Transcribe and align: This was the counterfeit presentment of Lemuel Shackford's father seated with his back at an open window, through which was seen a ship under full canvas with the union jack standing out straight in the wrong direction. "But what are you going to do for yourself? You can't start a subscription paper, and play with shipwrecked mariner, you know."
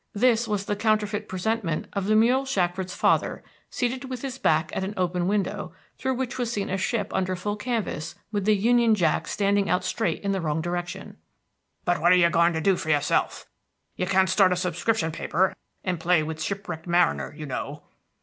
This 0.15 0.47
was 0.47 0.65
the 0.65 0.75
counterfeit 0.75 1.29
presentment 1.29 1.85
of 1.93 2.07
Lemuel 2.07 2.43
Shackford's 2.43 2.95
father 2.95 3.43
seated 3.69 4.05
with 4.05 4.23
his 4.23 4.39
back 4.39 4.71
at 4.75 4.83
an 4.83 4.95
open 4.97 5.27
window, 5.27 5.73
through 5.99 6.15
which 6.15 6.39
was 6.39 6.51
seen 6.51 6.71
a 6.71 6.77
ship 6.79 7.13
under 7.13 7.35
full 7.35 7.55
canvas 7.55 8.15
with 8.31 8.45
the 8.45 8.55
union 8.55 8.95
jack 8.95 9.27
standing 9.27 9.69
out 9.69 9.83
straight 9.83 10.23
in 10.23 10.31
the 10.31 10.41
wrong 10.41 10.59
direction. 10.59 11.17
"But 11.85 12.01
what 12.01 12.11
are 12.11 12.15
you 12.15 12.31
going 12.31 12.53
to 12.53 12.61
do 12.61 12.77
for 12.77 12.89
yourself? 12.89 13.45
You 13.95 14.07
can't 14.07 14.27
start 14.27 14.51
a 14.51 14.55
subscription 14.55 15.11
paper, 15.11 15.55
and 15.83 15.99
play 15.99 16.23
with 16.23 16.41
shipwrecked 16.41 16.87
mariner, 16.87 17.31
you 17.37 17.45
know." 17.45 17.83